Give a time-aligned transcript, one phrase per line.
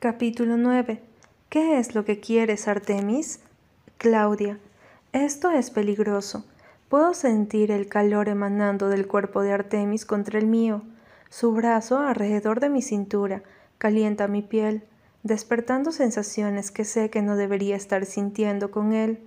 [0.00, 0.98] Capítulo 9.
[1.50, 3.40] ¿Qué es lo que quieres, Artemis?
[3.98, 4.58] Claudia.
[5.12, 6.46] Esto es peligroso.
[6.88, 10.80] Puedo sentir el calor emanando del cuerpo de Artemis contra el mío.
[11.28, 13.42] Su brazo alrededor de mi cintura
[13.76, 14.84] calienta mi piel,
[15.22, 19.20] despertando sensaciones que sé que no debería estar sintiendo con él.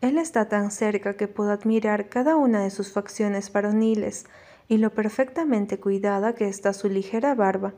[0.00, 4.26] Él está tan cerca que puedo admirar cada una de sus facciones varoniles
[4.66, 7.74] y lo perfectamente cuidada que está su ligera barba.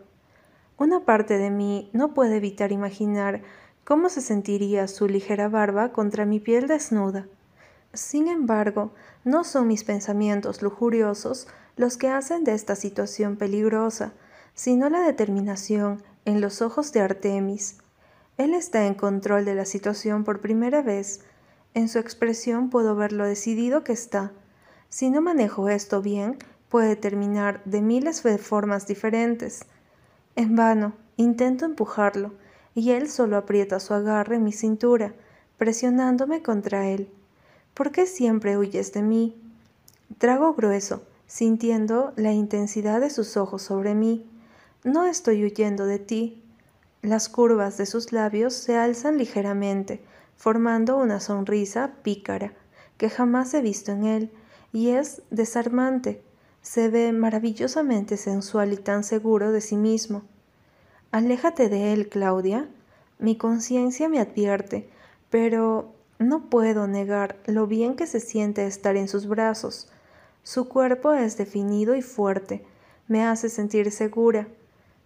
[0.83, 3.43] Una parte de mí no puede evitar imaginar
[3.85, 7.29] cómo se sentiría su ligera barba contra mi piel desnuda.
[7.93, 8.91] Sin embargo,
[9.23, 14.13] no son mis pensamientos lujuriosos los que hacen de esta situación peligrosa,
[14.55, 17.79] sino la determinación en los ojos de Artemis.
[18.37, 21.21] Él está en control de la situación por primera vez.
[21.75, 24.33] En su expresión puedo ver lo decidido que está.
[24.89, 29.65] Si no manejo esto bien, puede terminar de miles de formas diferentes.
[30.37, 32.33] En vano, intento empujarlo,
[32.75, 35.15] y él solo aprieta su agarre en mi cintura,
[35.59, 37.09] presionándome contra él.
[37.75, 39.37] ¿Por qué siempre huyes de mí?
[40.19, 44.27] Trago grueso, sintiendo la intensidad de sus ojos sobre mí.
[44.85, 46.43] No estoy huyendo de ti.
[47.03, 50.03] Las curvas de sus labios se alzan ligeramente,
[50.37, 52.53] formando una sonrisa pícara
[52.97, 54.31] que jamás he visto en él,
[54.73, 56.23] y es desarmante,
[56.63, 60.23] se ve maravillosamente sensual y tan seguro de sí mismo.
[61.11, 62.69] Aléjate de él, Claudia.
[63.19, 64.89] Mi conciencia me advierte,
[65.29, 69.89] pero no puedo negar lo bien que se siente estar en sus brazos.
[70.45, 72.65] Su cuerpo es definido y fuerte,
[73.09, 74.49] me hace sentir segura.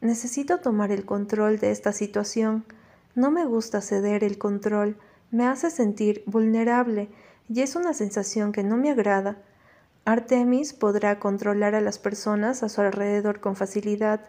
[0.00, 2.64] Necesito tomar el control de esta situación.
[3.14, 4.96] No me gusta ceder el control,
[5.30, 7.08] me hace sentir vulnerable
[7.48, 9.38] y es una sensación que no me agrada.
[10.06, 14.20] Artemis podrá controlar a las personas a su alrededor con facilidad,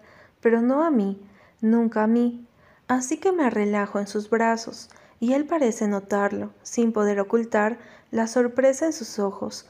[0.42, 1.22] pero no a mí,
[1.62, 2.48] nunca a mí.
[2.88, 7.78] Así que me relajo en sus brazos, y él parece notarlo, sin poder ocultar
[8.10, 9.70] la sorpresa en sus ojos.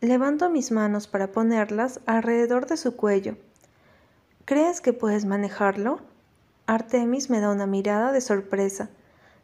[0.00, 3.36] Levanto mis manos para ponerlas alrededor de su cuello.
[4.46, 6.00] ¿Crees que puedes manejarlo?
[6.64, 8.88] Artemis me da una mirada de sorpresa.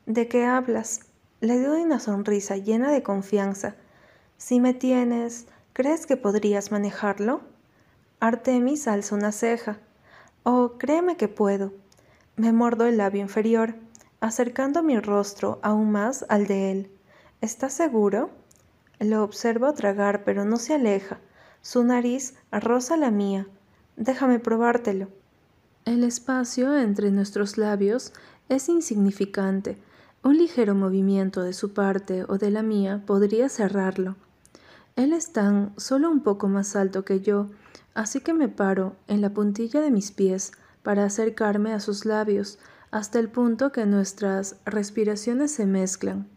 [0.07, 1.01] ¿De qué hablas?
[1.43, 3.75] Le doy una sonrisa llena de confianza.
[4.39, 7.43] Si me tienes, ¿Crees que podrías manejarlo?
[8.19, 9.79] Artemis alza una ceja.
[10.43, 11.73] Oh, créeme que puedo.
[12.37, 13.77] Me mordo el labio inferior,
[14.21, 16.91] acercando mi rostro aún más al de él.
[17.41, 18.31] ¿Estás seguro?
[18.99, 21.21] Lo observo tragar, pero no se aleja.
[21.63, 23.47] Su nariz roza la mía.
[23.97, 25.09] Déjame probártelo.
[25.85, 28.13] El espacio entre nuestros labios
[28.49, 29.79] es insignificante.
[30.23, 34.17] Un ligero movimiento de su parte o de la mía podría cerrarlo.
[35.01, 35.33] Él es
[35.79, 37.49] solo un poco más alto que yo,
[37.95, 40.53] así que me paro en la puntilla de mis pies
[40.83, 42.59] para acercarme a sus labios
[42.91, 46.29] hasta el punto que nuestras respiraciones se mezclan.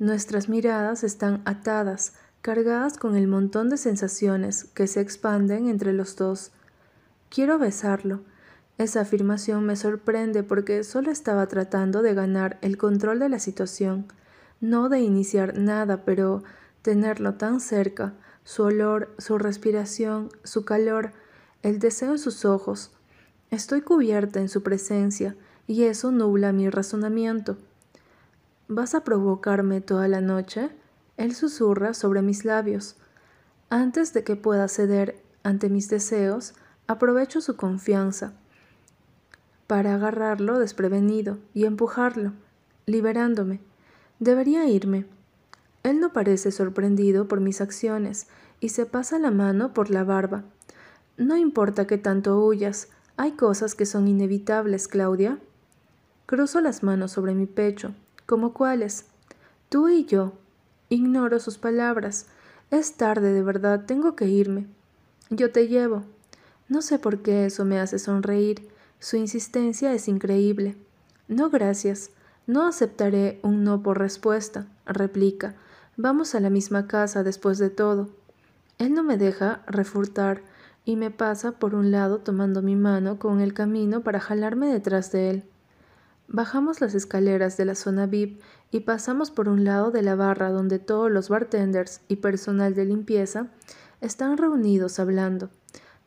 [0.00, 6.16] Nuestras miradas están atadas, cargadas con el montón de sensaciones que se expanden entre los
[6.16, 6.50] dos.
[7.28, 8.22] Quiero besarlo.
[8.78, 14.06] Esa afirmación me sorprende porque solo estaba tratando de ganar el control de la situación,
[14.60, 16.42] no de iniciar nada, pero
[16.86, 18.14] tenerlo tan cerca,
[18.44, 21.10] su olor, su respiración, su calor,
[21.64, 22.92] el deseo en sus ojos.
[23.50, 25.34] Estoy cubierta en su presencia
[25.66, 27.58] y eso nubla mi razonamiento.
[28.68, 30.70] ¿Vas a provocarme toda la noche?
[31.16, 32.96] Él susurra sobre mis labios.
[33.68, 36.54] Antes de que pueda ceder ante mis deseos,
[36.86, 38.34] aprovecho su confianza
[39.66, 42.32] para agarrarlo desprevenido y empujarlo,
[42.86, 43.58] liberándome.
[44.20, 45.06] Debería irme,
[45.86, 48.26] él no parece sorprendido por mis acciones
[48.58, 50.42] y se pasa la mano por la barba.
[51.16, 55.38] No importa que tanto huyas, hay cosas que son inevitables, Claudia.
[56.26, 57.94] Cruzo las manos sobre mi pecho.
[58.26, 59.06] ¿Como cuáles?
[59.68, 60.32] Tú y yo.
[60.88, 62.26] Ignoro sus palabras.
[62.72, 64.66] Es tarde, de verdad, tengo que irme.
[65.30, 66.02] Yo te llevo.
[66.68, 68.68] No sé por qué eso me hace sonreír.
[68.98, 70.74] Su insistencia es increíble.
[71.28, 72.10] No, gracias.
[72.48, 75.54] No aceptaré un no por respuesta, replica,
[75.98, 78.10] Vamos a la misma casa después de todo.
[78.76, 80.42] Él no me deja refutar
[80.84, 85.10] y me pasa por un lado tomando mi mano con el camino para jalarme detrás
[85.10, 85.44] de él.
[86.28, 90.50] Bajamos las escaleras de la zona VIP y pasamos por un lado de la barra
[90.50, 93.46] donde todos los bartenders y personal de limpieza
[94.02, 95.48] están reunidos hablando.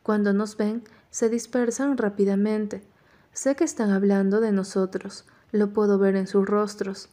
[0.04, 2.84] Cuando nos ven, se dispersan rápidamente.
[3.34, 7.10] Sé que están hablando de nosotros, lo puedo ver en sus rostros.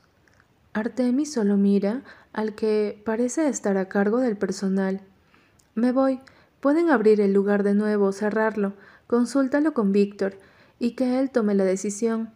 [0.76, 2.02] Artemis solo mira
[2.34, 5.00] al que parece estar a cargo del personal.
[5.74, 6.20] Me voy.
[6.60, 8.74] Pueden abrir el lugar de nuevo o cerrarlo.
[9.06, 10.34] Consúltalo con Víctor
[10.78, 12.28] y que él tome la decisión.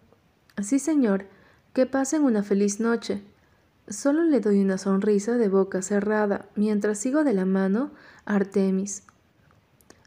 [0.63, 1.27] Sí, señor.
[1.75, 3.23] Que pasen una feliz noche.
[3.89, 7.91] Solo le doy una sonrisa de boca cerrada mientras sigo de la mano
[8.25, 9.03] a Artemis.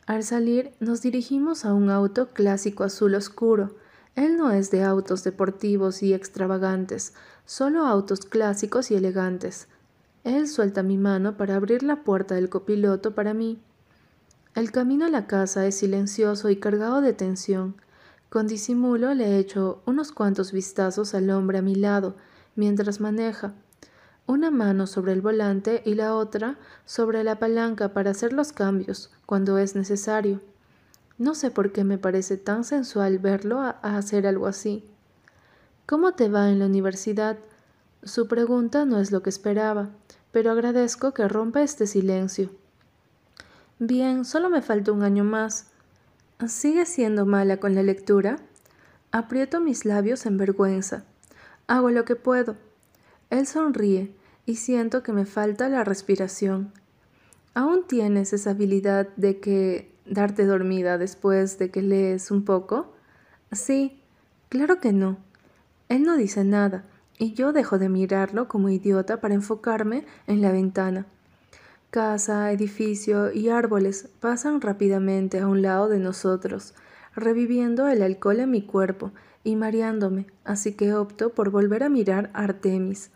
[0.07, 3.75] Al salir nos dirigimos a un auto clásico azul oscuro.
[4.15, 7.13] Él no es de autos deportivos y extravagantes,
[7.45, 9.67] solo autos clásicos y elegantes.
[10.23, 13.59] Él suelta mi mano para abrir la puerta del copiloto para mí.
[14.55, 17.75] El camino a la casa es silencioso y cargado de tensión.
[18.29, 22.15] Con disimulo le echo unos cuantos vistazos al hombre a mi lado
[22.55, 23.53] mientras maneja,
[24.25, 29.11] una mano sobre el volante y la otra sobre la palanca para hacer los cambios
[29.25, 30.39] cuando es necesario.
[31.23, 34.83] No sé por qué me parece tan sensual verlo a, hacer algo así.
[35.85, 37.37] ¿Cómo te va en la universidad?
[38.03, 39.87] Su pregunta no es lo que esperaba,
[40.33, 42.49] pero agradezco que rompa este silencio.
[43.79, 45.67] Bien, solo me falta un año más.
[46.45, 48.35] ¿Sigue siendo mala con la lectura?
[49.13, 51.05] Aprieto mis labios en vergüenza.
[51.67, 52.57] Hago lo que puedo.
[53.29, 54.13] Él sonríe
[54.45, 56.73] y siento que me falta la respiración.
[57.53, 62.93] ¿Aún tienes esa habilidad de que darte dormida después de que lees un poco?
[63.51, 64.01] Sí,
[64.49, 65.17] claro que no.
[65.89, 66.85] Él no dice nada,
[67.17, 71.05] y yo dejo de mirarlo como idiota para enfocarme en la ventana.
[71.89, 76.73] Casa, edificio y árboles pasan rápidamente a un lado de nosotros,
[77.15, 79.11] reviviendo el alcohol en mi cuerpo
[79.43, 83.11] y mareándome, así que opto por volver a mirar a Artemis.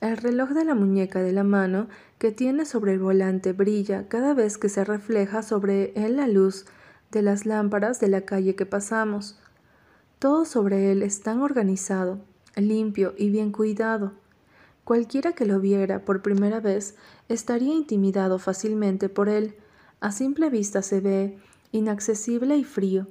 [0.00, 1.86] El reloj de la muñeca de la mano
[2.18, 6.64] que tiene sobre el volante brilla cada vez que se refleja sobre él la luz
[7.12, 9.38] de las lámparas de la calle que pasamos.
[10.18, 12.18] Todo sobre él es tan organizado,
[12.56, 14.12] limpio y bien cuidado.
[14.84, 16.96] Cualquiera que lo viera por primera vez
[17.28, 19.54] estaría intimidado fácilmente por él.
[20.00, 21.38] A simple vista se ve
[21.72, 23.06] inaccesible y frío.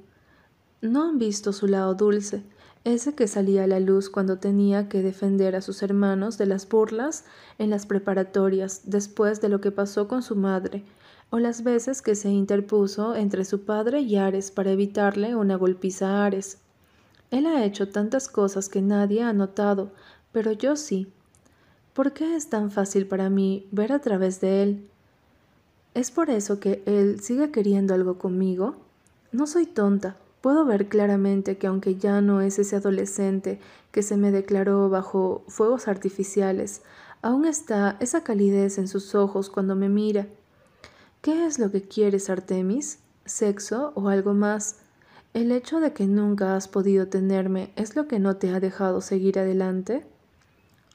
[0.82, 2.42] No han visto su lado dulce,
[2.84, 6.68] ese que salía a la luz cuando tenía que defender a sus hermanos de las
[6.68, 7.24] burlas
[7.58, 10.84] en las preparatorias después de lo que pasó con su madre,
[11.28, 16.08] o las veces que se interpuso entre su padre y Ares para evitarle una golpiza
[16.08, 16.58] a Ares.
[17.30, 19.92] Él ha hecho tantas cosas que nadie ha notado,
[20.32, 21.06] pero yo sí.
[21.92, 24.88] ¿Por qué es tan fácil para mí ver a través de él?
[25.94, 28.76] ¿Es por eso que él sigue queriendo algo conmigo?
[29.32, 33.60] No soy tonta, Puedo ver claramente que aunque ya no es ese adolescente
[33.92, 36.82] que se me declaró bajo fuegos artificiales,
[37.20, 40.28] aún está esa calidez en sus ojos cuando me mira.
[41.20, 43.00] ¿Qué es lo que quieres, Artemis?
[43.26, 44.76] ¿Sexo o algo más?
[45.34, 49.02] ¿El hecho de que nunca has podido tenerme es lo que no te ha dejado
[49.02, 50.06] seguir adelante?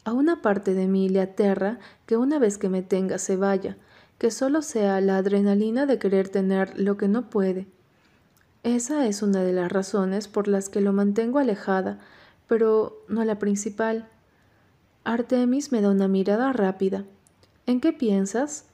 [0.03, 3.77] A una parte de mí le aterra que una vez que me tenga se vaya,
[4.17, 7.67] que solo sea la adrenalina de querer tener lo que no puede,
[8.65, 11.99] esa es una de las razones por las que lo mantengo alejada,
[12.47, 14.09] pero no la principal.
[15.03, 17.05] Artemis me da una mirada rápida.
[17.67, 18.65] ¿En qué piensas?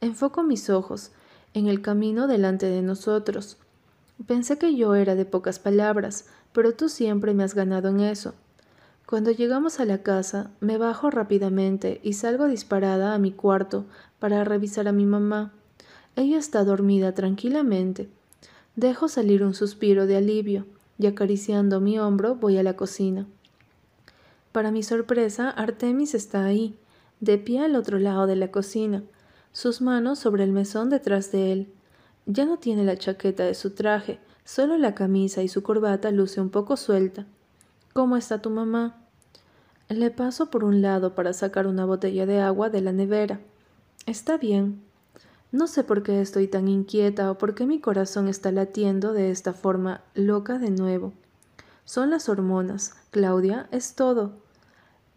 [0.00, 1.12] Enfoco mis ojos
[1.54, 3.56] en el camino delante de nosotros.
[4.26, 8.34] Pensé que yo era de pocas palabras, pero tú siempre me has ganado en eso.
[9.06, 13.86] Cuando llegamos a la casa, me bajo rápidamente y salgo disparada a mi cuarto
[14.18, 15.52] para revisar a mi mamá.
[16.16, 18.08] Ella está dormida tranquilamente.
[18.76, 20.66] Dejo salir un suspiro de alivio
[20.98, 23.26] y acariciando mi hombro voy a la cocina.
[24.52, 26.76] Para mi sorpresa, Artemis está ahí,
[27.20, 29.02] de pie al otro lado de la cocina,
[29.52, 31.72] sus manos sobre el mesón detrás de él.
[32.26, 36.42] Ya no tiene la chaqueta de su traje, solo la camisa y su corbata luce
[36.42, 37.24] un poco suelta.
[37.94, 39.02] ¿Cómo está tu mamá?
[39.88, 43.40] Le paso por un lado para sacar una botella de agua de la nevera.
[44.04, 44.82] Está bien,
[45.52, 49.30] no sé por qué estoy tan inquieta o por qué mi corazón está latiendo de
[49.30, 51.12] esta forma loca de nuevo.
[51.84, 54.32] Son las hormonas, Claudia, es todo.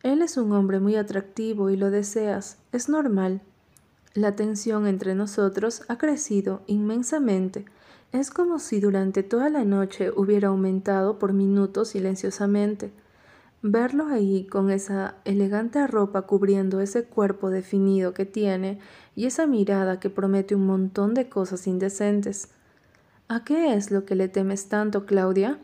[0.04, 3.42] Él es un hombre muy atractivo y lo deseas, es normal.
[4.14, 7.66] La tensión entre nosotros ha crecido inmensamente.
[8.12, 12.92] Es como si durante toda la noche hubiera aumentado por minutos silenciosamente.
[13.62, 18.80] Verlo ahí con esa elegante ropa cubriendo ese cuerpo definido que tiene
[19.18, 22.48] y esa mirada que promete un montón de cosas indecentes.
[23.28, 25.60] ¿A qué es lo que le temes tanto, Claudia?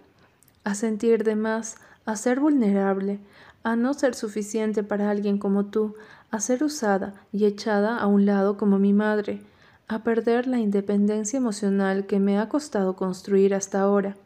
[0.66, 3.20] A sentir de más, a ser vulnerable,
[3.64, 5.96] a no ser suficiente para alguien como tú,
[6.32, 9.42] a ser usada y echada a un lado como mi madre,
[9.88, 14.18] a perder la independencia emocional que me ha costado construir hasta ahora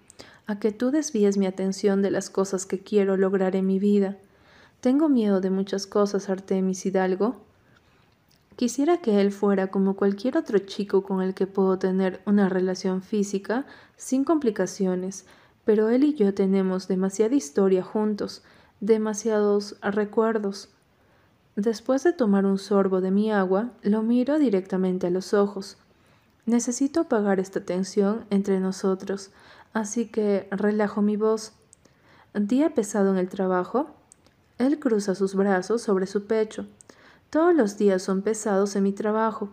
[0.50, 4.18] a que tú desvíes mi atención de las cosas que quiero lograr en mi vida.
[4.82, 7.36] Tengo miedo de muchas cosas, Artemis Hidalgo.
[8.56, 13.04] Quisiera que él fuera como cualquier otro chico con el que puedo tener una relación
[13.04, 15.28] física sin complicaciones,
[15.66, 18.42] pero él y yo tenemos demasiada historia juntos,
[18.80, 20.70] demasiados recuerdos.
[21.56, 25.78] Después de tomar un sorbo de mi agua, lo miro directamente a los ojos.
[26.48, 29.30] Necesito apagar esta tensión entre nosotros,
[29.74, 31.54] así que relajo mi voz.
[32.34, 33.88] Día pesado en el trabajo.
[34.58, 36.68] Él cruza sus brazos sobre su pecho.
[37.30, 39.50] Todos los días son pesados en mi trabajo.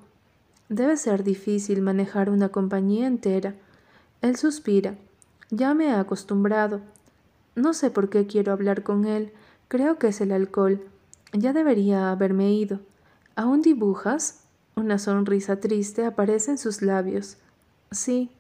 [0.69, 3.55] Debe ser difícil manejar una compañía entera.
[4.23, 4.97] Él suspira.
[5.51, 6.81] Ya me he acostumbrado.
[7.55, 9.33] No sé por qué quiero hablar con él.
[9.69, 10.85] Creo que es el alcohol.
[11.33, 12.81] Ya debería haberme ido.
[13.37, 14.41] ¿Aún dibujas?
[14.75, 17.39] Una sonrisa triste aparece en sus labios.
[17.91, 18.36] Sí.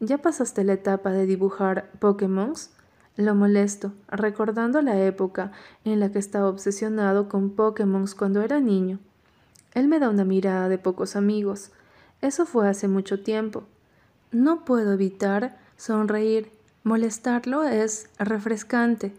[0.00, 2.70] ¿Ya pasaste la etapa de dibujar Pokémons?
[3.16, 5.52] Lo molesto, recordando la época
[5.84, 8.98] en la que estaba obsesionado con Pokémon cuando era niño.
[9.72, 11.70] Él me da una mirada de pocos amigos.
[12.20, 13.64] Eso fue hace mucho tiempo.
[14.32, 16.50] No puedo evitar sonreír.
[16.82, 19.14] Molestarlo es refrescante.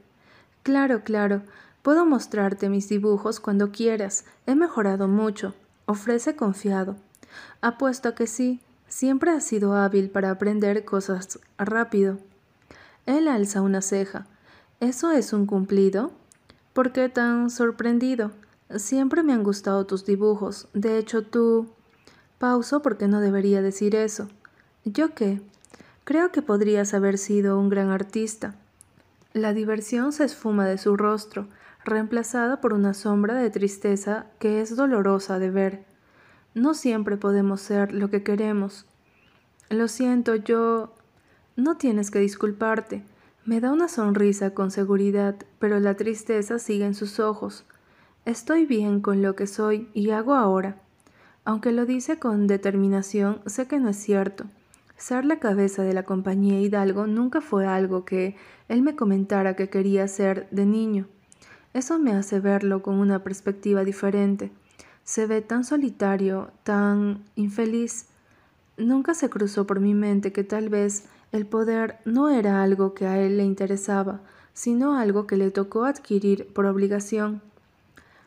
[0.64, 1.42] Claro, claro,
[1.82, 4.26] puedo mostrarte mis dibujos cuando quieras.
[4.46, 5.54] He mejorado mucho.
[5.86, 6.98] Ofrece confiado.
[7.62, 12.20] Apuesto a que sí, siempre has sido hábil para aprender cosas rápido.
[13.06, 14.26] Él alza una ceja.
[14.80, 16.12] ¿Eso es un cumplido?
[16.74, 18.32] ¿Por qué tan sorprendido?
[18.76, 20.68] Siempre me han gustado tus dibujos.
[20.74, 21.70] De hecho, tú...
[22.38, 24.28] Pauso porque no debería decir eso.
[24.84, 25.42] ¿Yo qué?
[26.04, 28.56] Creo que podrías haber sido un gran artista.
[29.34, 31.48] La diversión se esfuma de su rostro,
[31.84, 35.86] reemplazada por una sombra de tristeza que es dolorosa de ver.
[36.56, 38.86] No siempre podemos ser lo que queremos.
[39.70, 40.94] Lo siento, yo...
[41.58, 43.04] No tienes que disculparte.
[43.44, 47.66] Me da una sonrisa con seguridad, pero la tristeza sigue en sus ojos.
[48.24, 50.82] Estoy bien con lo que soy y hago ahora.
[51.44, 54.46] Aunque lo dice con determinación, sé que no es cierto.
[54.96, 58.38] Ser la cabeza de la compañía Hidalgo nunca fue algo que
[58.70, 61.06] él me comentara que quería ser de niño.
[61.74, 64.52] Eso me hace verlo con una perspectiva diferente.
[65.06, 68.08] Se ve tan solitario, tan infeliz.
[68.76, 73.06] Nunca se cruzó por mi mente que tal vez el poder no era algo que
[73.06, 74.22] a él le interesaba,
[74.54, 77.42] sino algo que le tocó adquirir por obligación.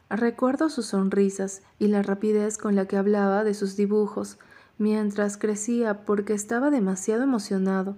[0.09, 4.39] Recuerdo sus sonrisas y la rapidez con la que hablaba de sus dibujos,
[4.79, 7.97] mientras crecía porque estaba demasiado emocionado.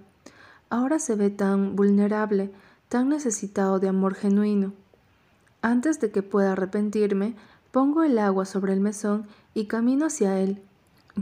[0.71, 2.51] Ahora se ve tan vulnerable,
[2.89, 4.73] tan necesitado de amor genuino.
[5.61, 7.35] Antes de que pueda arrepentirme,
[7.71, 10.61] pongo el agua sobre el mesón y camino hacia él,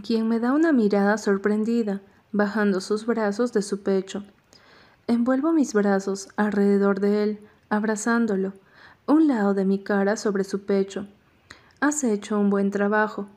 [0.04, 2.02] quien me da una mirada sorprendida
[2.32, 4.24] bajando sus brazos de su pecho.
[5.08, 7.40] Envuelvo mis brazos alrededor de él,
[7.70, 8.54] abrazándolo,
[9.08, 11.08] un lado de mi cara sobre su pecho.
[11.80, 13.28] Has hecho un buen trabajo.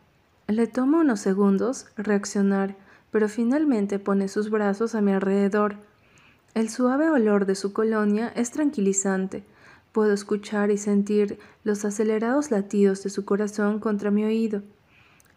[0.48, 2.76] Le tomo unos segundos reaccionar,
[3.10, 5.76] pero finalmente pone sus brazos a mi alrededor.
[6.54, 9.44] El suave olor de su colonia es tranquilizante.
[9.92, 14.62] Puedo escuchar y sentir los acelerados latidos de su corazón contra mi oído.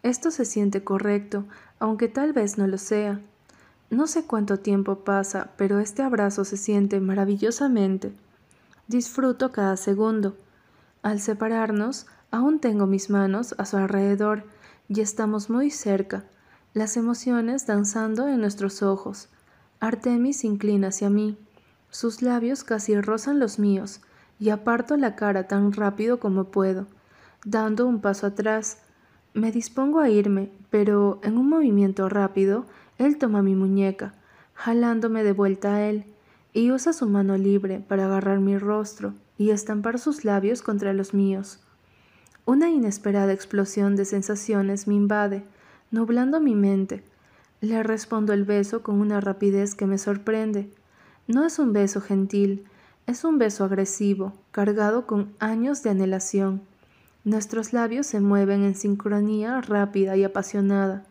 [0.02, 1.44] Esto se siente correcto,
[1.78, 3.20] aunque tal vez no lo sea.
[3.90, 8.12] No sé cuánto tiempo pasa, pero este abrazo se siente maravillosamente.
[8.88, 10.36] Disfruto cada segundo.
[11.02, 14.44] Al separarnos, aún tengo mis manos a su alrededor
[14.88, 16.24] y estamos muy cerca,
[16.72, 19.28] las emociones danzando en nuestros ojos.
[19.80, 21.36] Artemis inclina hacia mí.
[21.90, 24.00] Sus labios casi rozan los míos
[24.38, 26.86] y aparto la cara tan rápido como puedo,
[27.44, 28.78] dando un paso atrás.
[29.34, 32.66] Me dispongo a irme, pero en un movimiento rápido
[32.98, 34.14] él toma mi muñeca,
[34.54, 36.04] jalándome de vuelta a él,
[36.52, 41.12] y usa su mano libre para agarrar mi rostro y estampar sus labios contra los
[41.12, 41.60] míos.
[42.46, 45.44] Una inesperada explosión de sensaciones me invade,
[45.90, 47.02] nublando mi mente.
[47.60, 50.70] Le respondo el beso con una rapidez que me sorprende.
[51.26, 52.64] No es un beso gentil,
[53.06, 56.62] es un beso agresivo, cargado con años de anhelación.
[57.24, 61.04] Nuestros labios se mueven en sincronía rápida y apasionada.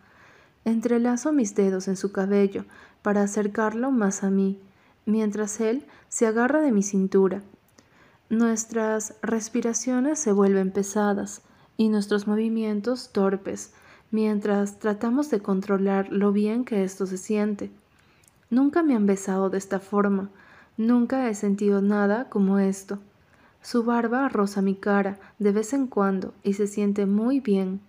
[0.66, 2.66] Entrelazo mis dedos en su cabello
[3.02, 4.60] para acercarlo más a mí,
[5.06, 7.44] mientras él se agarra de mi cintura.
[8.30, 11.44] Nuestras respiraciones se vuelven pesadas
[11.78, 13.74] y nuestros movimientos torpes,
[14.12, 17.72] mientras tratamos de controlar lo bien que esto se siente.
[18.50, 20.32] Nunca me han besado de esta forma,
[20.78, 23.00] nunca he sentido nada como esto.
[23.62, 27.82] Su barba roza mi cara de vez en cuando y se siente muy bien.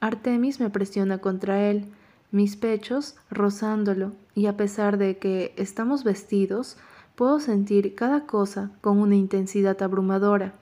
[0.00, 1.86] Artemis me presiona contra él,
[2.30, 6.76] mis pechos rozándolo, y a pesar de que estamos vestidos,
[7.14, 10.52] puedo sentir cada cosa con una intensidad abrumadora.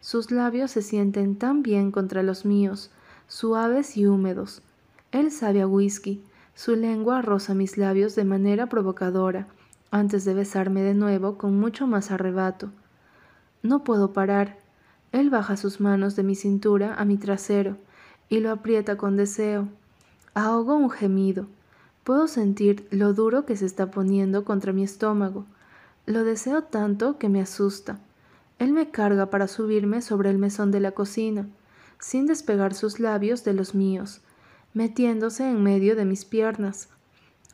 [0.00, 2.90] Sus labios se sienten tan bien contra los míos,
[3.28, 4.62] suaves y húmedos.
[5.12, 6.22] Él sabe a whisky,
[6.54, 9.46] su lengua roza mis labios de manera provocadora,
[9.90, 12.70] antes de besarme de nuevo con mucho más arrebato.
[13.62, 14.58] No puedo parar.
[15.12, 17.76] Él baja sus manos de mi cintura a mi trasero
[18.28, 19.68] y lo aprieta con deseo.
[20.34, 21.46] Ahogo un gemido.
[22.04, 25.46] Puedo sentir lo duro que se está poniendo contra mi estómago.
[26.06, 27.98] Lo deseo tanto que me asusta.
[28.58, 31.46] Él me carga para subirme sobre el mesón de la cocina,
[32.00, 34.20] sin despegar sus labios de los míos,
[34.74, 36.88] metiéndose en medio de mis piernas.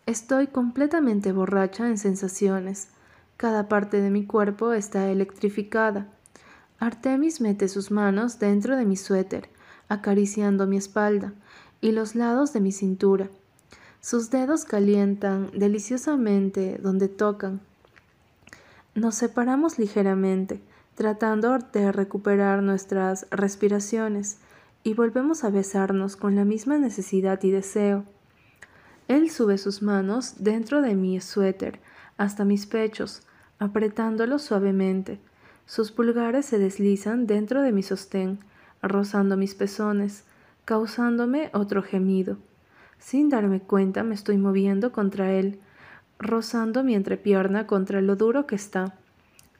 [0.06, 2.88] Estoy completamente borracha en sensaciones.
[3.38, 6.08] Cada parte de mi cuerpo está electrificada.
[6.78, 9.48] Artemis mete sus manos dentro de mi suéter,
[9.88, 11.32] acariciando mi espalda
[11.80, 13.30] y los lados de mi cintura.
[14.02, 17.62] Sus dedos calientan deliciosamente donde tocan.
[18.94, 20.60] Nos separamos ligeramente,
[20.96, 24.36] tratando de recuperar nuestras respiraciones,
[24.82, 28.04] y volvemos a besarnos con la misma necesidad y deseo.
[29.08, 31.80] Él sube sus manos dentro de mi suéter
[32.16, 33.22] hasta mis pechos,
[33.58, 35.18] apretándolos suavemente.
[35.66, 38.38] Sus pulgares se deslizan dentro de mi sostén,
[38.82, 40.24] rozando mis pezones,
[40.64, 42.36] causándome otro gemido.
[42.98, 45.58] Sin darme cuenta me estoy moviendo contra él,
[46.18, 48.94] rozando mi entrepierna contra lo duro que está.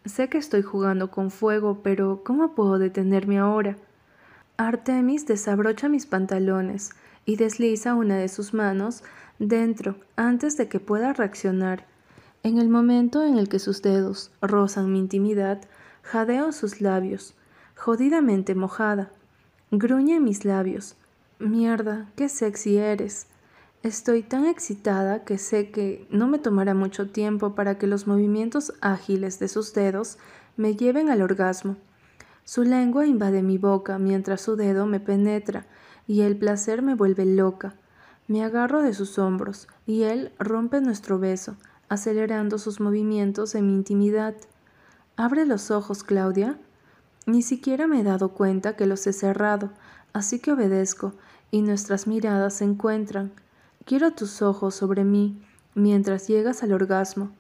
[0.05, 3.77] Sé que estoy jugando con fuego, pero ¿cómo puedo detenerme ahora?
[4.57, 6.91] Artemis desabrocha mis pantalones
[7.27, 9.03] y desliza una de sus manos
[9.39, 11.87] dentro antes de que pueda reaccionar.
[12.43, 15.63] En el momento en el que sus dedos rozan mi intimidad,
[16.03, 17.35] jadeo sus labios,
[17.77, 19.11] jodidamente mojada.
[19.71, 20.97] Gruñe mis labios.
[21.39, 23.27] Mierda, qué sexy eres.
[23.83, 28.73] Estoy tan excitada que sé que no me tomará mucho tiempo para que los movimientos
[28.81, 30.19] ágiles de sus dedos
[30.57, 31.77] me lleven al orgasmo.
[32.45, 35.67] Su lengua invade mi boca mientras su dedo me penetra
[36.07, 37.75] y el placer me vuelve loca.
[38.27, 41.57] Me agarro de sus hombros y él rompe nuestro beso,
[41.89, 44.35] acelerando sus movimientos en mi intimidad.
[45.17, 46.59] Abre los ojos, Claudia.
[47.27, 49.71] Ni siquiera me he dado cuenta que los he cerrado,
[50.13, 51.13] así que obedezco
[51.51, 53.33] y nuestras miradas se encuentran.
[53.85, 55.43] Quiero tus ojos sobre mí
[55.75, 57.31] mientras llegas al orgasmo.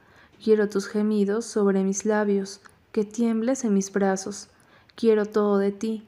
[0.42, 2.60] Quiero tus gemidos sobre mis labios,
[2.92, 4.48] que tiembles en mis brazos.
[4.94, 6.06] Quiero todo de ti.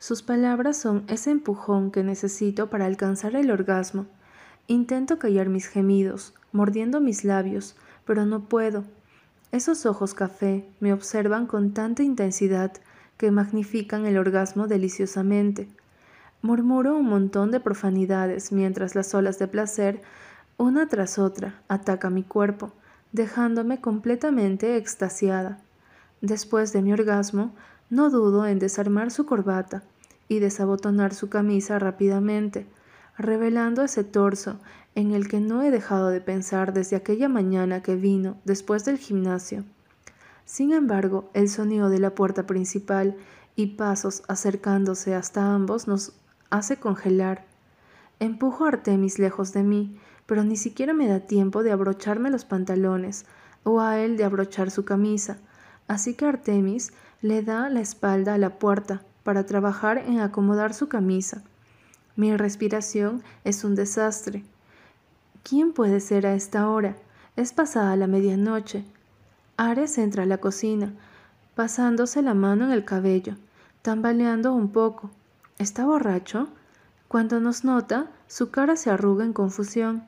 [0.00, 4.06] Sus palabras son ese empujón que necesito para alcanzar el orgasmo.
[4.66, 8.84] Intento callar mis gemidos, mordiendo mis labios, pero no puedo.
[9.52, 12.72] Esos ojos café me observan con tanta intensidad
[13.18, 15.68] que magnifican el orgasmo deliciosamente.
[16.40, 20.00] Murmuro un montón de profanidades mientras las olas de placer,
[20.56, 22.72] una tras otra, atacan mi cuerpo,
[23.12, 25.60] dejándome completamente extasiada.
[26.22, 27.54] Después de mi orgasmo,
[27.90, 29.82] no dudo en desarmar su corbata
[30.28, 32.66] y desabotonar su camisa rápidamente,
[33.18, 34.58] revelando ese torso
[34.94, 38.98] en el que no he dejado de pensar desde aquella mañana que vino después del
[38.98, 39.64] gimnasio.
[40.44, 43.16] Sin embargo, el sonido de la puerta principal
[43.56, 46.12] y pasos acercándose hasta ambos nos
[46.48, 47.44] hace congelar.
[48.20, 52.44] Empujo a Artemis lejos de mí, pero ni siquiera me da tiempo de abrocharme los
[52.44, 53.26] pantalones
[53.64, 55.38] o a él de abrochar su camisa,
[55.88, 60.88] así que Artemis le da la espalda a la puerta para trabajar en acomodar su
[60.88, 61.42] camisa.
[62.16, 64.42] Mi respiración es un desastre.
[65.42, 66.96] ¿Quién puede ser a esta hora?
[67.36, 68.84] Es pasada la medianoche.
[69.56, 70.92] Ares entra a la cocina,
[71.54, 73.36] pasándose la mano en el cabello,
[73.82, 75.10] tambaleando un poco.
[75.58, 76.48] ¿Está borracho?
[77.08, 80.04] Cuando nos nota, su cara se arruga en confusión.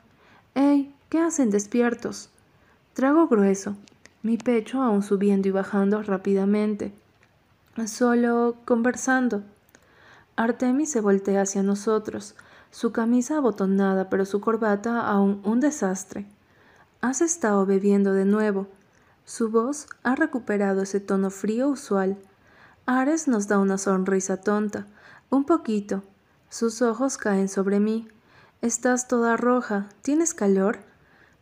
[0.55, 0.95] ¡Ey!
[1.11, 2.31] ¿Qué hacen despiertos?
[2.95, 3.77] Trago grueso,
[4.23, 6.95] mi pecho aún subiendo y bajando rápidamente.
[7.87, 9.43] Solo conversando.
[10.37, 12.35] Artemis se voltea hacia nosotros,
[12.71, 16.27] su camisa abotonada pero su corbata aún un desastre.
[17.01, 18.69] Has estado bebiendo de nuevo.
[19.25, 22.19] Su voz ha recuperado ese tono frío usual.
[22.85, 24.87] Ares nos da una sonrisa tonta,
[25.31, 26.03] un poquito.
[26.51, 28.07] Sus ojos caen sobre mí.
[28.61, 29.89] Estás toda roja.
[30.03, 30.81] ¿Tienes calor?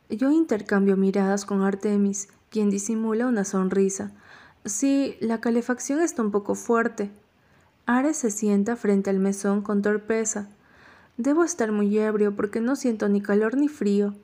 [0.09, 4.13] Yo intercambio miradas con Artemis, quien disimula una sonrisa.
[4.65, 7.11] Sí, la calefacción está un poco fuerte.
[7.87, 10.49] Ares se sienta frente al mesón con torpeza.
[11.17, 14.15] Debo estar muy ebrio porque no siento ni calor ni frío.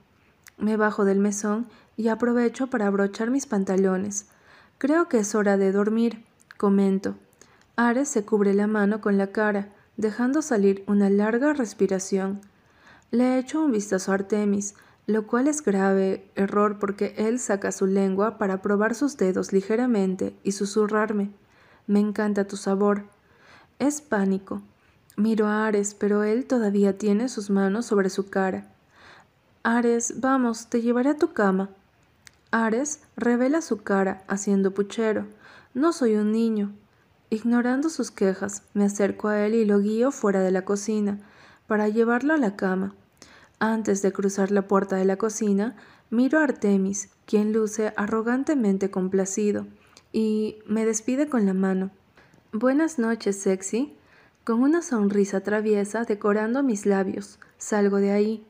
[0.59, 4.27] Me bajo del mesón y aprovecho para abrochar mis pantalones.
[4.79, 6.25] Creo que es hora de dormir,
[6.59, 7.15] comento.
[7.77, 12.43] Ares se cubre la mano con la cara, dejando salir una larga respiración.
[13.11, 14.75] Le echo un vistazo a Artemis,
[15.07, 20.35] lo cual es grave error porque él saca su lengua para probar sus dedos ligeramente
[20.43, 21.31] y susurrarme.
[21.87, 23.05] Me encanta tu sabor.
[23.79, 24.63] Es pánico.
[25.17, 28.69] Miro a Ares, pero él todavía tiene sus manos sobre su cara.
[29.63, 31.71] Ares, vamos, te llevaré a tu cama.
[32.51, 35.27] Ares revela su cara haciendo puchero.
[35.75, 36.73] No soy un niño.
[37.31, 41.19] Ignorando sus quejas, me acerco a él y lo guío fuera de la cocina
[41.67, 42.95] para llevarlo a la cama.
[43.59, 45.77] Antes de cruzar la puerta de la cocina,
[46.11, 49.67] miro a Artemis, quien luce arrogantemente complacido,
[50.13, 51.91] y me despide con la mano.
[52.53, 53.95] Buenas noches, sexy.
[54.45, 58.47] Con una sonrisa traviesa decorando mis labios, salgo de ahí.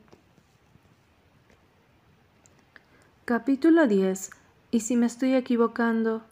[3.23, 4.29] Capítulo 10.
[4.71, 6.23] ¿Y si me estoy equivocando?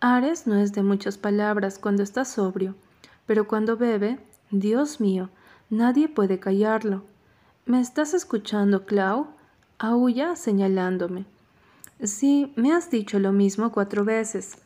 [0.00, 2.74] Ares no es de muchas palabras cuando está sobrio,
[3.26, 4.18] pero cuando bebe,
[4.50, 5.28] Dios mío,
[5.70, 7.04] nadie puede callarlo.
[7.64, 9.28] ¿Me estás escuchando, Clau?
[9.78, 11.26] Aúlla señalándome.
[12.02, 14.56] Sí, me has dicho lo mismo cuatro veces.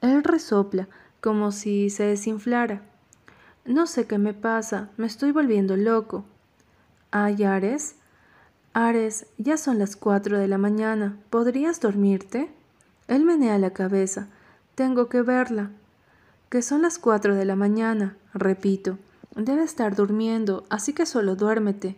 [0.00, 0.86] Él resopla,
[1.20, 2.82] como si se desinflara.
[3.64, 6.24] No sé qué me pasa, me estoy volviendo loco.
[7.10, 7.96] ¿Ay, Ares?
[8.74, 11.18] Ares, ya son las cuatro de la mañana.
[11.30, 12.48] ¿Podrías dormirte?
[13.08, 14.28] Él menea la cabeza.
[14.76, 15.72] Tengo que verla.
[16.48, 18.98] Que son las cuatro de la mañana, repito.
[19.34, 21.96] Debe estar durmiendo, así que solo duérmete.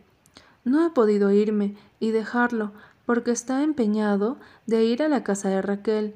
[0.68, 2.72] No he podido irme y dejarlo
[3.06, 6.14] porque está empeñado de ir a la casa de Raquel.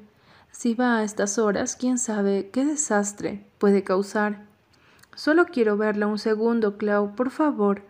[0.51, 4.45] Si va a estas horas, quién sabe qué desastre puede causar.
[5.15, 7.81] Solo quiero verla un segundo, Clau, por favor.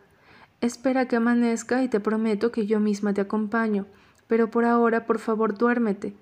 [0.62, 3.86] Espera que amanezca y te prometo que yo misma te acompaño,
[4.28, 6.16] pero por ahora por favor duérmete.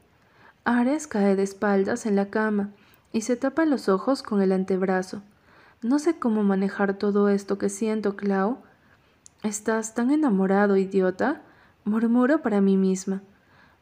[0.64, 2.72] Ares cae de espaldas en la cama
[3.14, 5.22] y se tapa los ojos con el antebrazo.
[5.84, 8.58] No sé cómo manejar todo esto que siento, Clau.
[9.44, 11.42] ¿Estás tan enamorado, idiota?
[11.84, 13.24] murmuro para mí misma.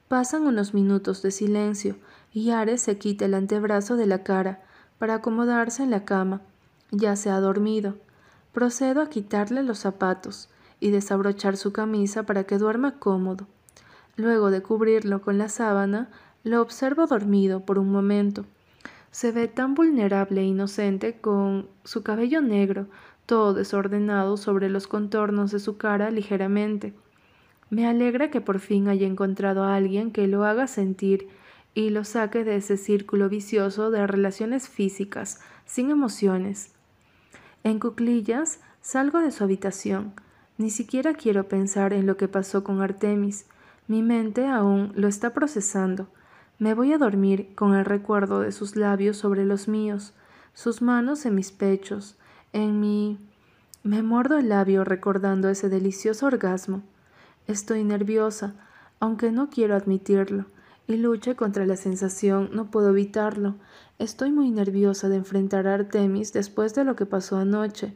[0.07, 1.97] Pasan unos minutos de silencio
[2.31, 4.61] y Ares se quita el antebrazo de la cara
[4.99, 6.39] para acomodarse en la cama.
[6.91, 7.97] Ya se ha dormido.
[8.53, 10.47] Procedo a quitarle los zapatos
[10.79, 13.45] y desabrochar su camisa para que duerma cómodo.
[14.15, 16.07] Luego de cubrirlo con la sábana,
[16.45, 18.45] lo observo dormido por un momento.
[19.11, 22.87] Se ve tan vulnerable e inocente con su cabello negro,
[23.29, 26.95] todo desordenado sobre los contornos de su cara ligeramente.
[27.69, 31.27] Me alegra que por fin haya encontrado a alguien que lo haga sentir
[31.75, 36.71] y lo saque de ese círculo vicioso de relaciones físicas, sin emociones.
[37.63, 40.13] En cuclillas salgo de su habitación.
[40.57, 43.45] Ni siquiera quiero pensar en lo que pasó con Artemis.
[43.87, 46.07] Mi mente aún lo está procesando.
[46.57, 50.15] Me voy a dormir con el recuerdo de sus labios sobre los míos,
[50.55, 52.17] sus manos en mis pechos,
[52.53, 53.19] en mi...
[53.83, 56.83] Me muerdo el labio recordando ese delicioso orgasmo.
[57.47, 58.53] Estoy nerviosa,
[58.99, 60.45] aunque no quiero admitirlo,
[60.85, 63.55] y luche contra la sensación, no puedo evitarlo.
[63.97, 67.93] Estoy muy nerviosa de enfrentar a Artemis después de lo que pasó anoche.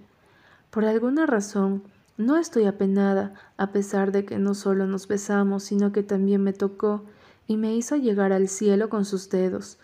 [0.69, 1.83] Por alguna razón,
[2.17, 6.53] no estoy apenada, a pesar de que no solo nos besamos, sino que también me
[6.53, 7.03] tocó
[7.47, 9.79] y me hizo llegar al cielo con sus dedos.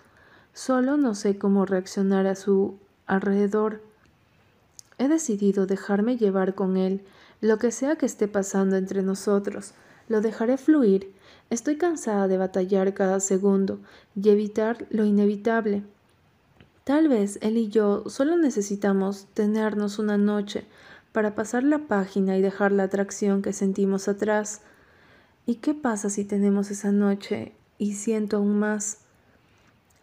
[0.53, 2.77] Solo no sé cómo reaccionar a su
[3.07, 3.81] alrededor.
[4.99, 7.01] He decidido dejarme llevar con él,
[7.41, 9.73] lo que sea que esté pasando entre nosotros.
[10.09, 11.13] Lo dejaré fluir.
[11.49, 13.79] Estoy cansada de batallar cada segundo
[14.13, 15.83] y evitar lo inevitable.
[16.83, 20.65] Tal vez él y yo solo necesitamos tenernos una noche
[21.11, 24.61] para pasar la página y dejar la atracción que sentimos atrás.
[25.45, 28.99] ¿Y qué pasa si tenemos esa noche y siento aún más?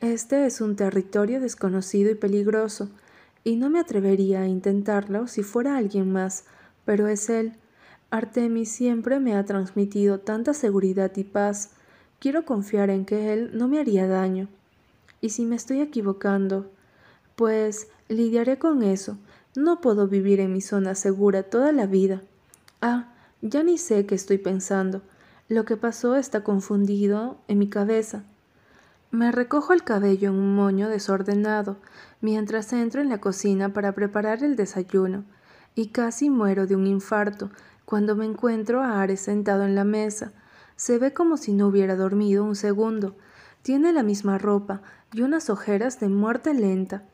[0.01, 2.89] Este es un territorio desconocido y peligroso,
[3.47, 6.47] y no me atrevería a intentarlo si fuera alguien más,
[6.85, 7.53] pero es él.
[8.11, 11.71] Artemis siempre me ha transmitido tanta seguridad y paz.
[12.19, 14.49] Quiero confiar en que él no me haría daño.
[15.21, 16.69] Y si me estoy equivocando,
[17.37, 19.17] pues lidiaré con eso.
[19.55, 22.23] No puedo vivir en mi zona segura toda la vida.
[22.83, 25.03] Ah, ya ni sé qué estoy pensando.
[25.49, 28.25] Lo que pasó está confundido en mi cabeza.
[29.11, 31.77] Me recojo el cabello en un moño desordenado
[32.21, 35.25] mientras entro en la cocina para preparar el desayuno
[35.75, 37.51] y casi muero de un infarto
[37.85, 40.33] cuando me encuentro a Ares sentado en la mesa.
[40.75, 43.17] Se ve como si no hubiera dormido un segundo.
[43.63, 47.05] Tiene la misma ropa y unas ojeras de muerte lenta.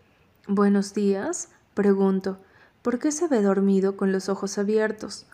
[0.49, 2.39] Buenos días, pregunto.
[2.81, 5.27] ¿Por qué se ve dormido con los ojos abiertos?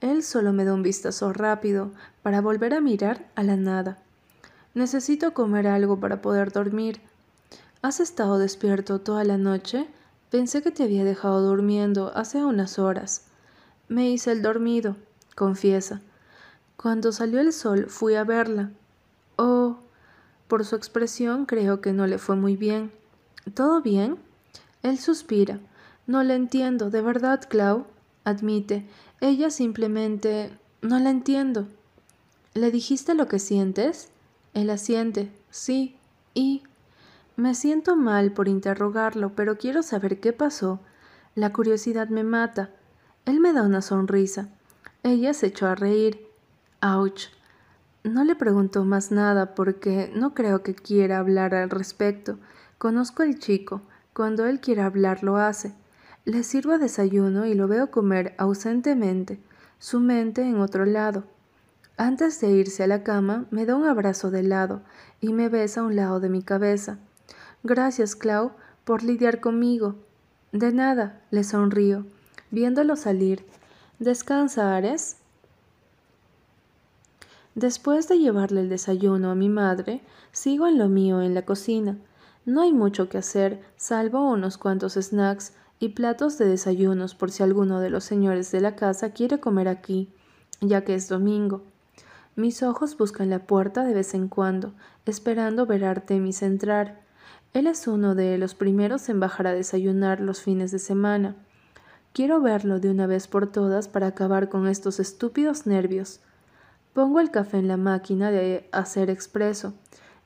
[0.00, 4.03] Él solo me da un vistazo rápido para volver a mirar a la nada.
[4.74, 7.00] Necesito comer algo para poder dormir.
[7.80, 9.86] ¿Has estado despierto toda la noche?
[10.30, 13.26] Pensé que te había dejado durmiendo hace unas horas.
[13.88, 14.96] Me hice el dormido,
[15.36, 16.00] confiesa.
[16.76, 18.70] Cuando salió el sol fui a verla.
[19.36, 19.76] Oh,
[20.48, 22.90] por su expresión creo que no le fue muy bien.
[23.54, 24.16] ¿Todo bien?
[24.82, 25.60] Él suspira.
[26.06, 27.86] No la entiendo, de verdad, Clau.
[28.24, 28.86] Admite.
[29.20, 30.50] Ella simplemente...
[30.82, 31.66] No la entiendo.
[32.52, 34.10] ¿Le dijiste lo que sientes?
[34.54, 35.30] Él asiente.
[35.50, 35.96] Sí.
[36.32, 36.62] ¿Y?
[37.36, 40.80] Me siento mal por interrogarlo, pero quiero saber qué pasó.
[41.34, 42.70] La curiosidad me mata.
[43.24, 44.48] Él me da una sonrisa.
[45.02, 46.28] Ella se echó a reír.
[46.80, 47.30] ¡Auch!
[48.04, 52.38] No le pregunto más nada porque no creo que quiera hablar al respecto.
[52.78, 53.82] Conozco al chico.
[54.12, 55.74] Cuando él quiere hablar lo hace.
[56.24, 59.40] Le sirvo desayuno y lo veo comer ausentemente,
[59.78, 61.24] su mente en otro lado.
[61.96, 64.82] Antes de irse a la cama, me da un abrazo de lado
[65.20, 66.98] y me besa un lado de mi cabeza.
[67.62, 68.52] Gracias, Clau,
[68.84, 69.94] por lidiar conmigo.
[70.50, 72.04] De nada, le sonrío,
[72.50, 73.46] viéndolo salir.
[74.00, 75.18] ¿Descansa, Ares?
[77.54, 80.02] Después de llevarle el desayuno a mi madre,
[80.32, 81.96] sigo en lo mío en la cocina.
[82.44, 87.44] No hay mucho que hacer, salvo unos cuantos snacks y platos de desayunos por si
[87.44, 90.12] alguno de los señores de la casa quiere comer aquí,
[90.60, 91.62] ya que es domingo.
[92.36, 94.74] Mis ojos buscan la puerta de vez en cuando,
[95.06, 97.00] esperando ver a Artemis entrar.
[97.52, 101.36] Él es uno de los primeros en bajar a desayunar los fines de semana.
[102.12, 106.20] Quiero verlo de una vez por todas para acabar con estos estúpidos nervios.
[106.92, 109.74] Pongo el café en la máquina de hacer expreso,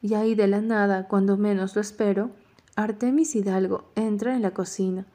[0.01, 2.31] y ahí de la nada, cuando menos lo espero,
[2.77, 5.07] Artemis Hidalgo entra en la cocina.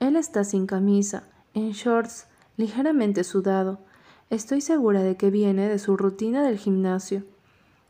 [0.00, 3.78] Él está sin camisa, en shorts, ligeramente sudado.
[4.30, 7.22] Estoy segura de que viene de su rutina del gimnasio.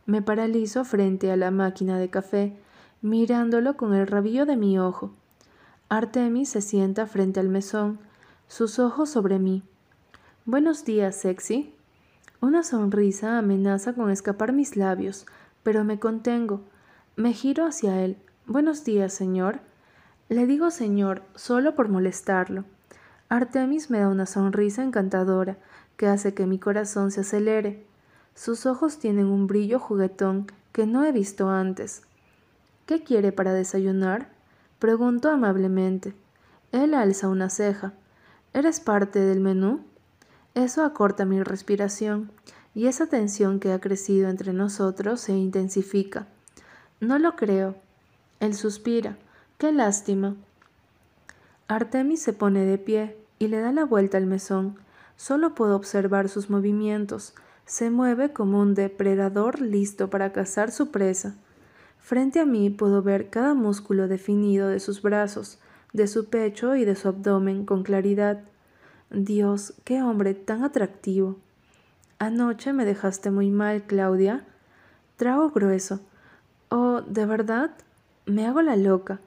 [0.06, 2.56] Me paralizo frente a la máquina de café,
[3.02, 5.10] mirándolo con el rabillo de mi ojo.
[5.88, 7.98] Artemis se sienta frente al mesón,
[8.46, 9.64] sus ojos sobre mí.
[10.44, 11.74] Buenos días, sexy.
[12.40, 15.26] Una sonrisa amenaza con escapar mis labios,
[15.64, 16.60] pero me contengo.
[17.16, 18.16] Me giro hacia él.
[18.46, 19.58] Buenos días, señor.
[20.28, 22.64] Le digo señor solo por molestarlo.
[23.28, 25.58] Artemis me da una sonrisa encantadora
[25.98, 27.84] que hace que mi corazón se acelere.
[28.34, 32.02] Sus ojos tienen un brillo juguetón que no he visto antes.
[32.86, 34.30] ¿Qué quiere para desayunar?
[34.78, 36.14] Pregunto amablemente.
[36.72, 37.92] Él alza una ceja.
[38.54, 39.84] ¿Eres parte del menú?
[40.54, 42.30] Eso acorta mi respiración
[42.74, 46.28] y esa tensión que ha crecido entre nosotros se intensifica.
[47.00, 47.74] No lo creo.
[48.38, 49.18] Él suspira.
[49.58, 50.36] Qué lástima.
[51.66, 54.78] Artemis se pone de pie y le da la vuelta al mesón.
[55.18, 57.34] Solo puedo observar sus movimientos.
[57.66, 61.34] Se mueve como un depredador listo para cazar su presa.
[61.98, 65.58] Frente a mí puedo ver cada músculo definido de sus brazos,
[65.92, 68.44] de su pecho y de su abdomen con claridad.
[69.10, 71.36] Dios, qué hombre tan atractivo.
[72.20, 74.44] Anoche me dejaste muy mal, Claudia.
[75.16, 75.98] Trago grueso.
[76.68, 77.72] Oh, ¿de verdad?
[78.24, 79.18] Me hago la loca.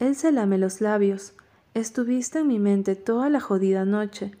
[0.00, 1.34] Él se lame los labios.
[1.72, 4.32] Estuviste en mi mente toda la jodida noche.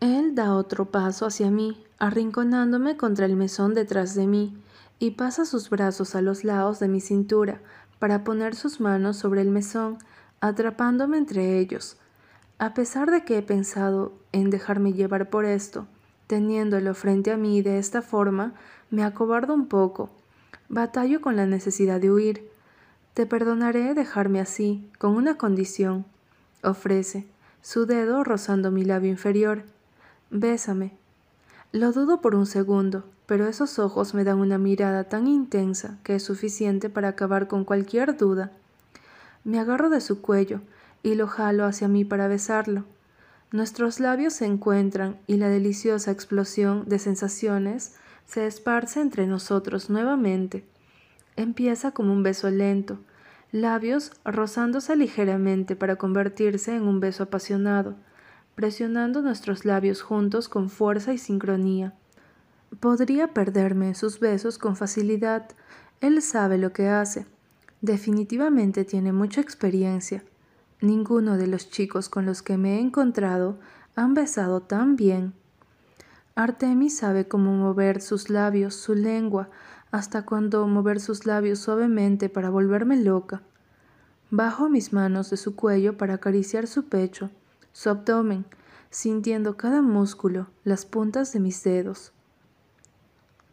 [0.00, 4.56] Él da otro paso hacia mí, arrinconándome contra el mesón detrás de mí,
[4.98, 7.60] y pasa sus brazos a los lados de mi cintura
[7.98, 9.98] para poner sus manos sobre el mesón,
[10.40, 11.96] atrapándome entre ellos.
[12.58, 15.86] A pesar de que he pensado en dejarme llevar por esto,
[16.26, 18.54] teniéndolo frente a mí de esta forma,
[18.90, 20.10] me acobardo un poco.
[20.68, 22.50] Batallo con la necesidad de huir.
[23.14, 26.04] Te perdonaré dejarme así, con una condición,
[26.62, 27.26] ofrece,
[27.62, 29.64] su dedo rozando mi labio inferior.
[30.30, 30.92] Bésame.
[31.72, 36.16] Lo dudo por un segundo, pero esos ojos me dan una mirada tan intensa que
[36.16, 38.50] es suficiente para acabar con cualquier duda.
[39.44, 40.60] Me agarro de su cuello,
[41.02, 42.84] y lo jalo hacia mí para besarlo.
[43.52, 47.94] Nuestros labios se encuentran y la deliciosa explosión de sensaciones
[48.26, 50.64] se esparce entre nosotros nuevamente.
[51.36, 52.98] Empieza como un beso lento,
[53.52, 57.94] labios rozándose ligeramente para convertirse en un beso apasionado,
[58.56, 61.94] presionando nuestros labios juntos con fuerza y sincronía.
[62.80, 65.50] Podría perderme en sus besos con facilidad.
[66.00, 67.26] Él sabe lo que hace.
[67.82, 70.24] Definitivamente tiene mucha experiencia.
[70.80, 73.58] Ninguno de los chicos con los que me he encontrado
[73.94, 75.34] han besado tan bien.
[76.34, 79.50] Artemis sabe cómo mover sus labios, su lengua,
[79.90, 83.42] hasta cuando mover sus labios suavemente para volverme loca.
[84.30, 87.30] Bajo mis manos de su cuello para acariciar su pecho,
[87.76, 88.46] su abdomen,
[88.88, 92.10] sintiendo cada músculo, las puntas de mis dedos.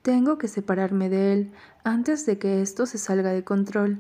[0.01, 1.51] Tengo que separarme de él
[1.83, 3.99] antes de que esto se salga de control.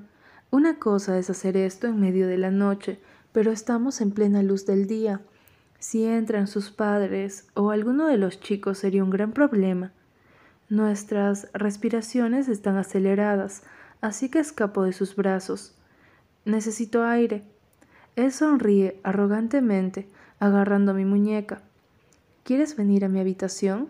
[0.49, 3.01] Una cosa es hacer esto en medio de la noche,
[3.33, 5.19] pero estamos en plena luz del día.
[5.77, 9.91] Si entran sus padres o alguno de los chicos sería un gran problema.
[10.69, 13.63] Nuestras respiraciones están aceleradas,
[13.99, 15.75] así que escapo de sus brazos.
[16.45, 17.43] Necesito aire.
[18.15, 20.07] Él sonríe arrogantemente,
[20.39, 21.61] agarrando mi muñeca.
[22.43, 23.89] ¿Quieres venir a mi habitación?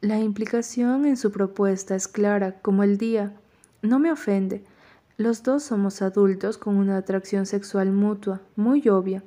[0.00, 3.32] La implicación en su propuesta es clara como el día.
[3.82, 4.64] No me ofende.
[5.16, 9.22] Los dos somos adultos con una atracción sexual mutua, muy obvia.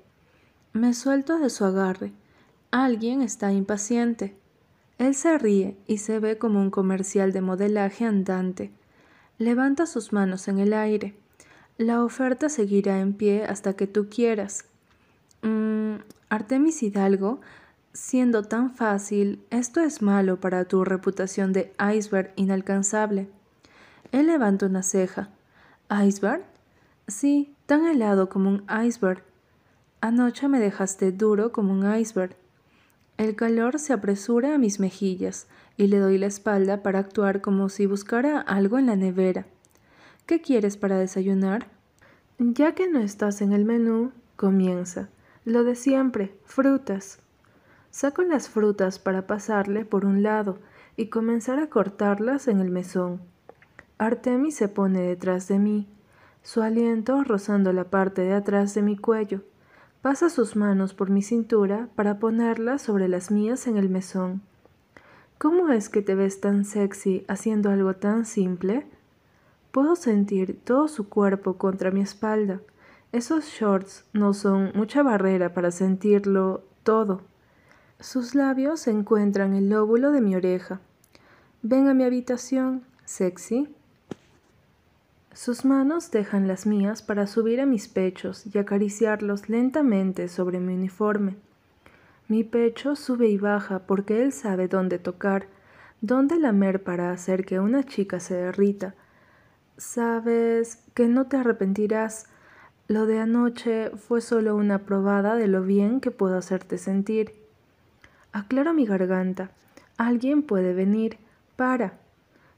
[0.74, 2.12] Me suelto de su agarre.
[2.72, 4.36] Alguien está impaciente.
[4.98, 8.72] Él se ríe y se ve como un comercial de modelaje andante.
[9.38, 11.16] Levanta sus manos en el aire.
[11.78, 14.66] La oferta seguirá en pie hasta que tú quieras.
[15.44, 17.40] Mm, Artemis Hidalgo,
[17.94, 23.30] siendo tan fácil, esto es malo para tu reputación de iceberg inalcanzable.
[24.12, 25.30] Él levanta una ceja.
[25.90, 26.44] ¿Iceberg?
[27.08, 29.22] Sí, tan helado como un iceberg.
[30.02, 32.36] Anoche me dejaste duro como un iceberg.
[33.18, 35.46] El calor se apresura a mis mejillas
[35.78, 39.46] y le doy la espalda para actuar como si buscara algo en la nevera.
[40.28, 41.68] ¿Qué quieres para desayunar?
[42.38, 45.08] Ya que no estás en el menú, comienza.
[45.46, 47.20] Lo de siempre, frutas.
[47.92, 50.58] Saco las frutas para pasarle por un lado
[50.98, 53.22] y comenzar a cortarlas en el mesón.
[54.00, 55.88] Artemis se pone detrás de mí,
[56.44, 59.44] su aliento rozando la parte de atrás de mi cuello.
[60.02, 64.42] Pasa sus manos por mi cintura para ponerlas sobre las mías en el mesón.
[65.38, 68.86] ¿Cómo es que te ves tan sexy haciendo algo tan simple?
[69.78, 72.62] Puedo sentir todo su cuerpo contra mi espalda.
[73.12, 77.22] Esos shorts no son mucha barrera para sentirlo todo.
[78.00, 80.82] Sus labios se encuentran en el lóbulo de mi oreja.
[81.62, 83.70] Ven a mi habitación, sexy.
[85.32, 90.74] Sus manos dejan las mías para subir a mis pechos y acariciarlos lentamente sobre mi
[90.74, 91.36] uniforme.
[92.28, 95.46] Mi pecho sube y baja porque él sabe dónde tocar,
[96.02, 98.96] dónde lamer para hacer que una chica se derrita.
[99.78, 102.26] Sabes que no te arrepentirás.
[102.88, 107.34] Lo de anoche fue solo una probada de lo bien que puedo hacerte sentir.
[108.32, 109.52] Aclaro mi garganta.
[109.98, 111.20] Alguien puede venir.
[111.56, 112.00] Para.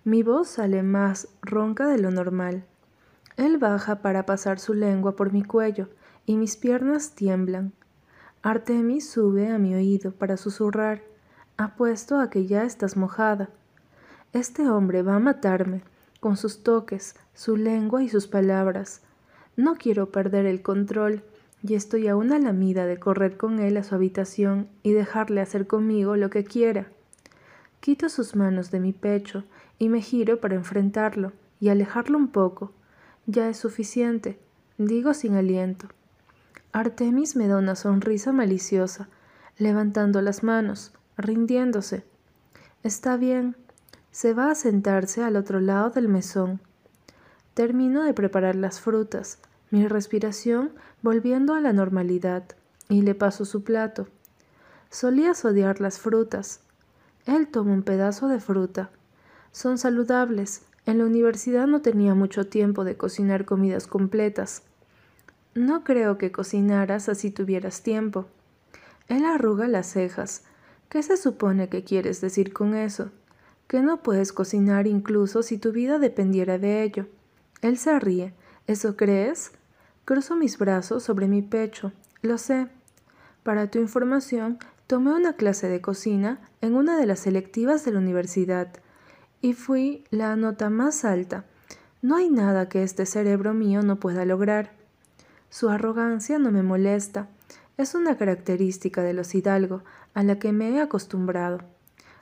[0.05, 2.63] Mi voz sale más ronca de lo normal.
[3.35, 5.89] Él baja para pasar su lengua por mi cuello
[6.25, 7.73] y mis piernas tiemblan.
[8.41, 11.01] Artemis sube a mi oído para susurrar.
[11.57, 13.49] Apuesto a que ya estás mojada.
[14.31, 15.83] Este hombre va a matarme,
[16.19, 19.01] con sus toques, su lengua y sus palabras.
[19.55, 21.23] No quiero perder el control,
[21.61, 25.67] y estoy a una lamida de correr con él a su habitación y dejarle hacer
[25.67, 26.87] conmigo lo que quiera.
[27.81, 29.43] Quito sus manos de mi pecho
[29.77, 32.71] y me giro para enfrentarlo y alejarlo un poco,
[33.25, 34.39] ya es suficiente,
[34.77, 35.87] digo sin aliento.
[36.71, 39.09] Artemis me da una sonrisa maliciosa,
[39.57, 42.03] levantando las manos, rindiéndose.
[42.83, 43.55] Está bien.
[44.11, 46.59] Se va a sentarse al otro lado del mesón.
[47.53, 49.39] Termino de preparar las frutas,
[49.71, 52.43] mi respiración volviendo a la normalidad,
[52.89, 54.07] y le paso su plato.
[54.89, 56.61] Solías odiar las frutas.
[57.25, 58.89] Él toma un pedazo de fruta.
[59.51, 64.63] Son saludables, en la universidad no tenía mucho tiempo de cocinar comidas completas.
[65.53, 68.25] No creo que cocinaras así tuvieras tiempo.
[69.07, 70.43] Él arruga las cejas.
[70.89, 73.11] ¿Qué se supone que quieres decir con eso?
[73.69, 77.05] Que no puedes cocinar incluso si tu vida dependiera de ello.
[77.61, 78.33] Él se ríe.
[78.65, 79.51] ¿Eso crees?
[80.05, 81.91] Cruzo mis brazos sobre mi pecho.
[82.23, 82.67] Lo sé.
[83.43, 87.99] Para tu información, tomé una clase de cocina en una de las selectivas de la
[87.99, 88.69] universidad
[89.39, 91.45] y fui la nota más alta.
[92.01, 94.71] No hay nada que este cerebro mío no pueda lograr.
[95.51, 97.27] Su arrogancia no me molesta.
[97.77, 99.83] Es una característica de los hidalgo
[100.15, 101.59] a la que me he acostumbrado.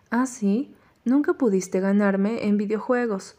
[0.09, 0.75] Ah, sí,
[1.07, 3.37] nunca pudiste ganarme en videojuegos.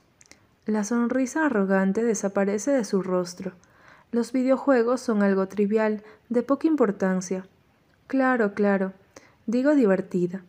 [0.66, 3.52] La sonrisa arrogante desaparece de su rostro.
[4.10, 7.46] Los videojuegos son algo trivial, de poca importancia.
[8.06, 8.94] Claro, claro,
[9.46, 10.42] digo divertida.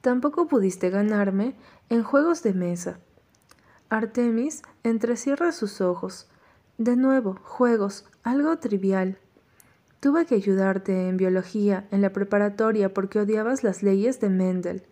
[0.00, 1.56] Tampoco pudiste ganarme
[1.88, 2.98] en juegos de mesa.
[3.88, 6.28] Artemis entrecierra sus ojos.
[6.78, 9.18] De nuevo, juegos, algo trivial.
[9.98, 14.84] Tuve que ayudarte en biología en la preparatoria porque odiabas las leyes de Mendel.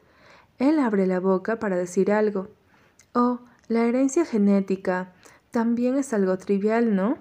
[0.59, 2.49] Él abre la boca para decir algo.
[3.13, 5.13] Oh, la herencia genética
[5.51, 7.19] también es algo trivial, ¿no?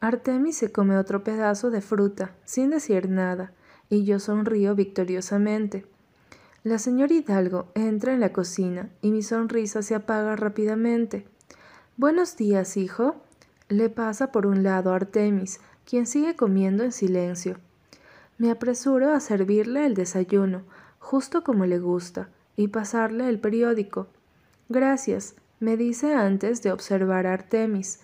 [0.00, 3.52] Artemis se come otro pedazo de fruta, sin decir nada,
[3.88, 5.86] y yo sonrío victoriosamente.
[6.64, 11.26] La señora Hidalgo entra en la cocina y mi sonrisa se apaga rápidamente.
[11.96, 13.16] Buenos días, hijo.
[13.68, 17.58] Le pasa por un lado a Artemis, quien sigue comiendo en silencio.
[18.38, 20.62] Me apresuro a servirle el desayuno,
[20.98, 24.08] justo como le gusta, y pasarle el periódico.
[24.68, 28.00] Gracias, me dice antes de observar a Artemis.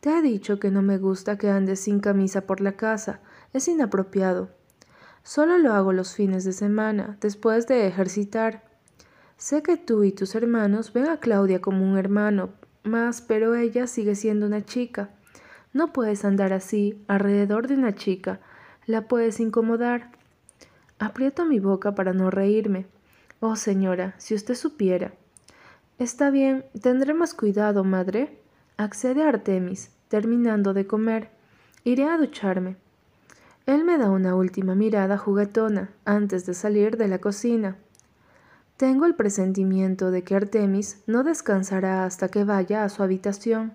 [0.00, 3.20] Te he dicho que no me gusta que andes sin camisa por la casa.
[3.52, 4.50] Es inapropiado.
[5.22, 8.62] Solo lo hago los fines de semana, después de ejercitar.
[9.36, 12.50] Sé que tú y tus hermanos ven a Claudia como un hermano,
[12.84, 15.10] Más, pero ella sigue siendo una chica.
[15.72, 18.38] No puedes andar así, alrededor de una chica.
[18.86, 20.12] La puedes incomodar.
[21.00, 22.86] Aprieto mi boca para no reírme.
[23.48, 25.12] Oh, señora, si usted supiera.
[26.00, 28.40] Está bien, tendré más cuidado, madre.
[28.76, 31.30] Accede a Artemis, terminando de comer.
[31.84, 32.76] Iré a ducharme.
[33.64, 37.76] Él me da una última mirada juguetona antes de salir de la cocina.
[38.76, 43.74] Tengo el presentimiento de que Artemis no descansará hasta que vaya a su habitación.